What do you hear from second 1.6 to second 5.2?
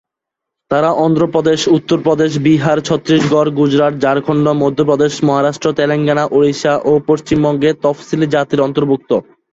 Uttar Pradesh, Bihar, Chhattisgarh, Gujarat, Jharkhand, Madhya Pradesh,